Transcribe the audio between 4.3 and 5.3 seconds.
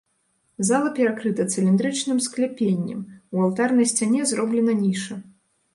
зроблена ніша.